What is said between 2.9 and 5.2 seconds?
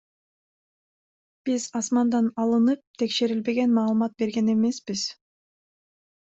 текшерилбеген маалымат берген эмеспиз.